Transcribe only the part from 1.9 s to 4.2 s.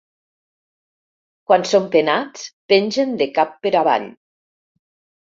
penats pengen de cap per avall.